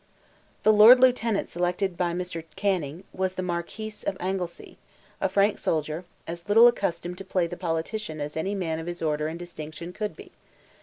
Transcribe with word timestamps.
The 0.63 0.73
Lord 0.73 0.99
Lieutenant 0.99 1.47
selected 1.47 1.95
by 1.95 2.11
Mr. 2.11 2.43
Canning, 2.55 3.03
was 3.13 3.35
the 3.35 3.43
Marquis 3.43 3.93
of 4.07 4.17
Anglesea, 4.19 4.79
a 5.21 5.29
frank 5.29 5.59
soldier, 5.59 6.05
as 6.25 6.49
little 6.49 6.65
accustomed 6.65 7.19
to 7.19 7.23
play 7.23 7.45
the 7.45 7.55
politician 7.55 8.19
as 8.19 8.35
any 8.35 8.55
man 8.55 8.79
of 8.79 8.87
his 8.87 9.03
order 9.03 9.27
and 9.27 9.37
distinction 9.37 9.93
could 9.93 10.15
be. 10.15 10.31